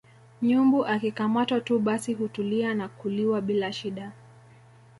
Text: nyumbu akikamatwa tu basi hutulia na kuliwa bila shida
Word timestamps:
nyumbu 0.41 0.85
akikamatwa 0.85 1.61
tu 1.61 1.79
basi 1.79 2.13
hutulia 2.13 2.73
na 2.73 2.87
kuliwa 2.87 3.41
bila 3.41 3.73
shida 3.73 4.11